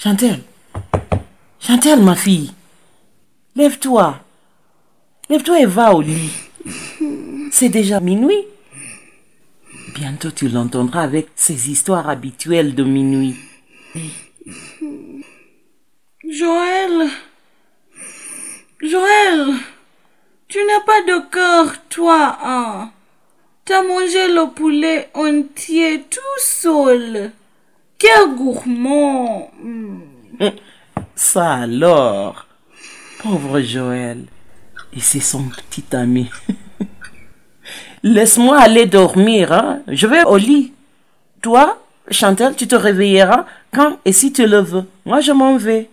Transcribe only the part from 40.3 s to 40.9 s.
lit.